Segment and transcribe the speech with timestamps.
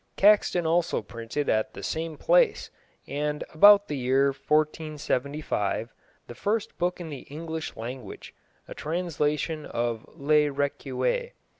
[0.17, 2.71] Caxton also printed at the same place,
[3.07, 5.93] and about the year 1475,
[6.25, 8.33] the first book in the English language
[8.67, 11.33] a translation of Le Recueil.